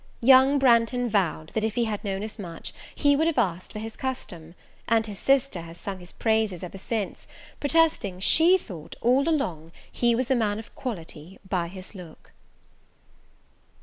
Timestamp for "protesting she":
7.59-8.57